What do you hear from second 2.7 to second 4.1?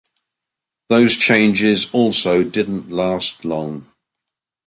last long.